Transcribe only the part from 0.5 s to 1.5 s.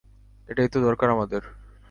এটাই তো দরকার আমাদের।